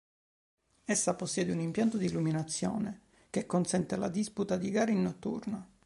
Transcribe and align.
Essa 0.83 1.13
possiede 1.13 1.51
un 1.51 1.59
impianto 1.59 1.97
di 1.97 2.07
illuminazione 2.07 3.01
che 3.29 3.45
consente 3.45 3.95
la 3.97 4.09
disputa 4.09 4.57
di 4.57 4.71
gare 4.71 4.91
in 4.93 5.03
notturna. 5.03 5.63